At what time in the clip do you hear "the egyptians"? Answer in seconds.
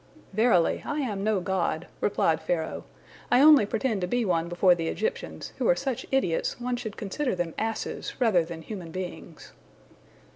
4.73-5.53